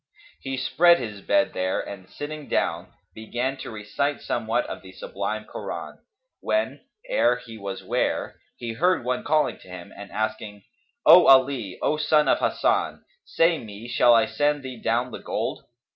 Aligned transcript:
He 0.39 0.57
spread 0.57 0.97
his 0.97 1.21
bed 1.21 1.53
there 1.53 1.79
and 1.79 2.09
sitting 2.09 2.47
down, 2.49 2.91
began 3.13 3.55
to 3.57 3.69
recite 3.69 4.19
somewhat 4.19 4.65
of 4.65 4.81
the 4.81 4.93
Sublime 4.93 5.45
Koran, 5.45 5.99
when 6.39 6.81
(ere 7.07 7.35
he 7.37 7.55
was 7.55 7.83
ware) 7.83 8.39
he 8.57 8.73
heard 8.73 9.05
one 9.05 9.23
calling 9.23 9.59
to 9.59 9.67
him 9.67 9.93
and 9.95 10.09
asking, 10.11 10.63
"O 11.05 11.27
Ali, 11.27 11.77
O 11.83 11.97
son 11.97 12.27
of 12.27 12.39
Hasan, 12.39 13.05
say 13.25 13.59
me, 13.59 13.87
shall 13.87 14.15
I 14.15 14.25
send 14.25 14.63
thee 14.63 14.81
down 14.81 15.11
the 15.11 15.19
gold?" 15.19 15.65